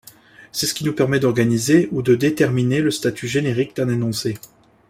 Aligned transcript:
C’est 0.51 0.65
ce 0.65 0.73
qui 0.73 0.83
nous 0.83 0.95
permet 0.95 1.19
d’organiser, 1.19 1.87
ou 1.91 2.01
de 2.01 2.15
déterminer 2.15 2.81
le 2.81 2.89
statut 2.89 3.27
générique 3.27 3.75
d’un 3.75 3.87
énoncé. 3.89 4.35